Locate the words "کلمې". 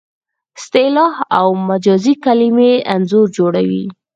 2.25-2.71